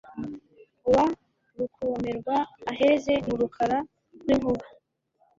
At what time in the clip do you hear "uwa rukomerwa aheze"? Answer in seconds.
0.87-3.13